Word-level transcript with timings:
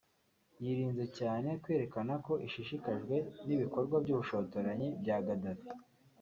yirinze 0.63 1.05
cyane 1.19 1.49
kwerekana 1.63 2.13
ko 2.25 2.33
ishishikajwe 2.47 3.15
n’ibikorwa 3.47 3.95
by’ubushotoranyi 4.03 4.87
bya 5.01 5.17
Gaddafi 5.25 5.67